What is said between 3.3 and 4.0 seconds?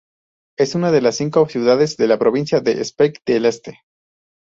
Este.